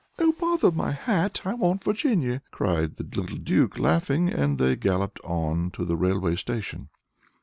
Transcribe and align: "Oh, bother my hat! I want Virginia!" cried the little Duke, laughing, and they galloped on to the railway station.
"Oh, 0.17 0.31
bother 0.31 0.71
my 0.71 0.93
hat! 0.93 1.41
I 1.45 1.53
want 1.53 1.83
Virginia!" 1.83 2.41
cried 2.49 2.95
the 2.95 3.03
little 3.03 3.37
Duke, 3.37 3.77
laughing, 3.77 4.29
and 4.31 4.57
they 4.57 4.75
galloped 4.75 5.19
on 5.23 5.69
to 5.73 5.85
the 5.85 5.95
railway 5.95 6.35
station. 6.37 6.89